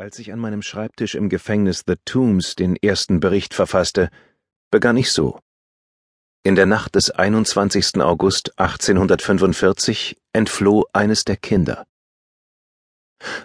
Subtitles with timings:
[0.00, 4.08] Als ich an meinem Schreibtisch im Gefängnis The Tombs den ersten Bericht verfasste,
[4.70, 5.38] begann ich so.
[6.42, 8.00] In der Nacht des 21.
[8.00, 11.86] August 1845 entfloh eines der Kinder.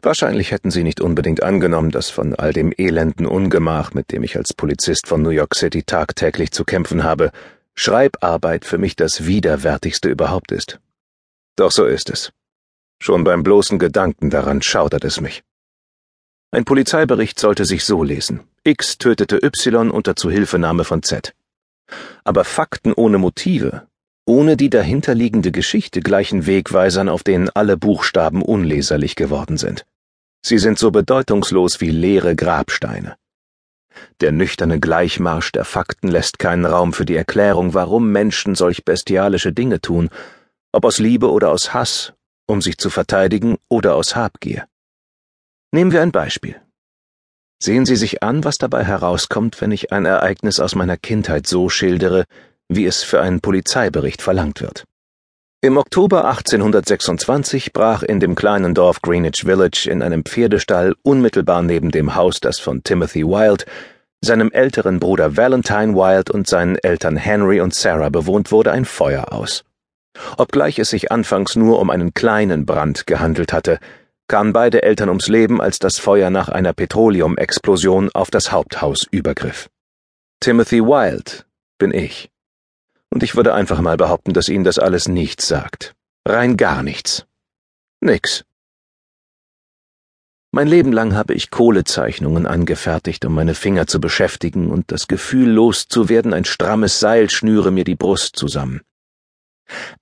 [0.00, 4.36] Wahrscheinlich hätten Sie nicht unbedingt angenommen, dass von all dem elenden Ungemach, mit dem ich
[4.36, 7.32] als Polizist von New York City tagtäglich zu kämpfen habe,
[7.74, 10.78] Schreibarbeit für mich das widerwärtigste überhaupt ist.
[11.56, 12.30] Doch so ist es.
[13.00, 15.42] Schon beim bloßen Gedanken daran schaudert es mich.
[16.54, 18.44] Ein Polizeibericht sollte sich so lesen.
[18.62, 21.34] X tötete Y unter Zuhilfenahme von Z.
[22.22, 23.88] Aber Fakten ohne Motive,
[24.24, 29.84] ohne die dahinterliegende Geschichte gleichen Wegweisern, auf denen alle Buchstaben unleserlich geworden sind.
[30.42, 33.16] Sie sind so bedeutungslos wie leere Grabsteine.
[34.20, 39.52] Der nüchterne Gleichmarsch der Fakten lässt keinen Raum für die Erklärung, warum Menschen solch bestialische
[39.52, 40.08] Dinge tun,
[40.70, 42.12] ob aus Liebe oder aus Hass,
[42.46, 44.68] um sich zu verteidigen oder aus Habgier.
[45.74, 46.54] Nehmen wir ein Beispiel.
[47.60, 51.68] Sehen Sie sich an, was dabei herauskommt, wenn ich ein Ereignis aus meiner Kindheit so
[51.68, 52.26] schildere,
[52.68, 54.84] wie es für einen Polizeibericht verlangt wird.
[55.62, 61.90] Im Oktober 1826 brach in dem kleinen Dorf Greenwich Village in einem Pferdestall unmittelbar neben
[61.90, 63.64] dem Haus, das von Timothy Wilde,
[64.20, 69.32] seinem älteren Bruder Valentine Wilde und seinen Eltern Henry und Sarah bewohnt wurde, ein Feuer
[69.32, 69.64] aus.
[70.36, 73.80] Obgleich es sich anfangs nur um einen kleinen Brand gehandelt hatte,
[74.28, 79.68] kamen beide Eltern ums Leben, als das Feuer nach einer Petroleumexplosion auf das Haupthaus übergriff.
[80.40, 81.44] Timothy Wilde
[81.78, 82.30] bin ich.
[83.10, 85.94] Und ich würde einfach mal behaupten, dass Ihnen das alles nichts sagt.
[86.26, 87.26] Rein gar nichts.
[88.00, 88.44] Nix.
[90.50, 95.50] Mein Leben lang habe ich Kohlezeichnungen angefertigt, um meine Finger zu beschäftigen, und das Gefühl
[95.50, 98.82] loszuwerden, ein strammes Seil schnüre mir die Brust zusammen.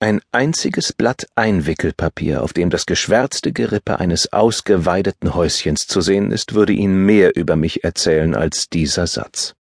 [0.00, 6.54] Ein einziges Blatt Einwickelpapier, auf dem das geschwärzte Gerippe eines ausgeweideten Häuschens zu sehen ist,
[6.54, 9.54] würde Ihnen mehr über mich erzählen als dieser Satz.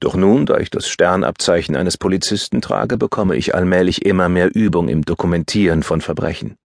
[0.00, 4.88] Doch nun, da ich das Sternabzeichen eines Polizisten trage, bekomme ich allmählich immer mehr Übung
[4.88, 6.56] im Dokumentieren von Verbrechen.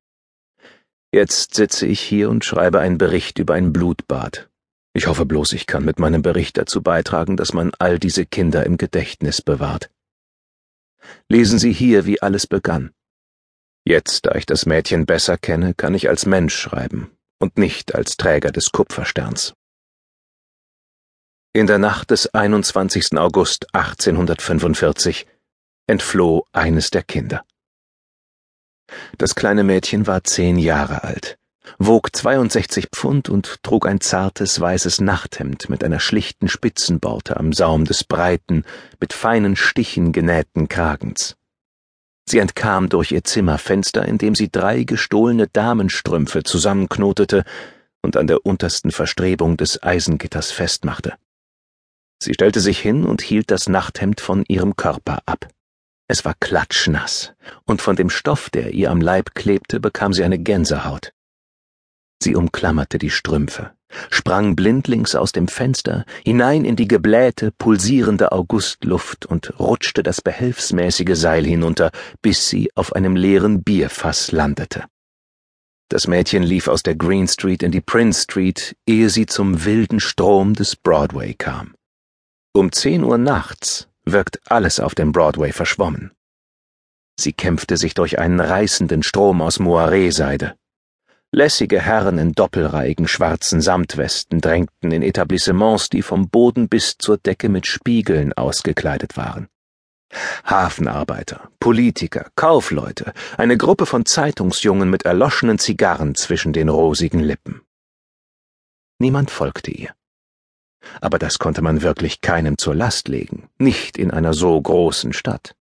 [1.13, 4.50] Jetzt sitze ich hier und schreibe einen Bericht über ein Blutbad.
[4.94, 8.66] Ich hoffe bloß, ich kann mit meinem Bericht dazu beitragen, dass man all diese Kinder
[8.66, 9.90] im Gedächtnis bewahrt.
[11.29, 12.91] Lesen Sie hier, wie alles begann.
[13.85, 18.17] Jetzt, da ich das Mädchen besser kenne, kann ich als Mensch schreiben und nicht als
[18.17, 19.53] Träger des Kupfersterns.
[21.53, 23.17] In der Nacht des 21.
[23.17, 25.25] August 1845
[25.88, 27.43] entfloh eines der Kinder.
[29.17, 31.41] Das kleine Mädchen war zehn Jahre alt
[31.77, 37.85] wog 62 Pfund und trug ein zartes weißes Nachthemd mit einer schlichten Spitzenborte am Saum
[37.85, 38.63] des breiten,
[38.99, 41.38] mit feinen Stichen genähten Kragens.
[42.25, 47.44] Sie entkam durch ihr Zimmerfenster, indem sie drei gestohlene Damenstrümpfe zusammenknotete
[48.01, 51.16] und an der untersten Verstrebung des Eisengitters festmachte.
[52.23, 55.47] Sie stellte sich hin und hielt das Nachthemd von ihrem Körper ab.
[56.07, 57.33] Es war klatschnass,
[57.66, 61.13] und von dem Stoff, der ihr am Leib klebte, bekam sie eine Gänsehaut.
[62.24, 63.72] Sie umklammerte die Strümpfe,
[64.12, 71.16] sprang blindlings aus dem Fenster hinein in die geblähte, pulsierende Augustluft und rutschte das behelfsmäßige
[71.18, 74.86] Seil hinunter, bis sie auf einem leeren Bierfass landete.
[75.90, 80.00] Das Mädchen lief aus der Green Street in die Prince Street, ehe sie zum wilden
[80.00, 81.74] Strom des Broadway kam.
[82.53, 86.12] Um zehn Uhr nachts wirkt alles auf dem Broadway verschwommen.
[87.20, 90.56] Sie kämpfte sich durch einen reißenden Strom aus Moiré-Seide.
[91.34, 97.47] Lässige Herren in doppelreihigen schwarzen Samtwesten drängten in Etablissements, die vom Boden bis zur Decke
[97.47, 99.47] mit Spiegeln ausgekleidet waren.
[100.46, 107.62] Hafenarbeiter, Politiker, Kaufleute, eine Gruppe von Zeitungsjungen mit erloschenen Zigarren zwischen den rosigen Lippen.
[109.00, 109.94] Niemand folgte ihr.
[111.00, 115.56] Aber das konnte man wirklich keinem zur Last legen, nicht in einer so großen Stadt.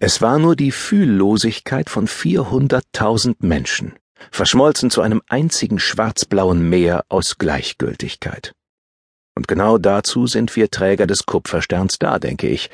[0.00, 3.94] Es war nur die Fühllosigkeit von vierhunderttausend Menschen,
[4.30, 8.52] verschmolzen zu einem einzigen schwarzblauen Meer aus Gleichgültigkeit.
[9.34, 12.70] Und genau dazu sind wir Träger des Kupfersterns da, denke ich.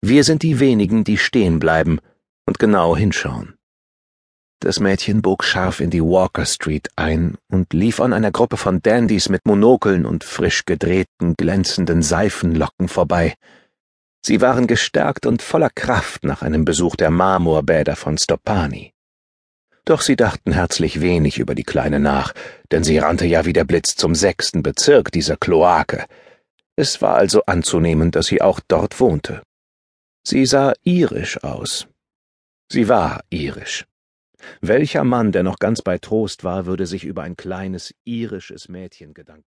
[0.00, 2.00] Wir sind die wenigen, die stehen bleiben
[2.46, 3.54] und genau hinschauen.
[4.62, 8.80] Das Mädchen bog scharf in die Walker Street ein und lief an einer Gruppe von
[8.80, 13.34] Dandys mit Monokeln und frisch gedrehten, glänzenden Seifenlocken vorbei.
[14.24, 18.92] Sie waren gestärkt und voller Kraft nach einem Besuch der Marmorbäder von Stoppani.
[19.84, 22.34] Doch sie dachten herzlich wenig über die Kleine nach,
[22.70, 26.06] denn sie rannte ja wie der Blitz zum sechsten Bezirk dieser Kloake.
[26.76, 29.42] Es war also anzunehmen, dass sie auch dort wohnte.
[30.24, 31.88] Sie sah irisch aus.
[32.70, 33.86] Sie war irisch.
[34.60, 39.14] Welcher Mann, der noch ganz bei Trost war, würde sich über ein kleines irisches Mädchen
[39.14, 39.44] Gedanken